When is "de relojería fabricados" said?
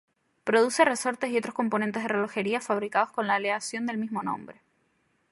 2.01-3.11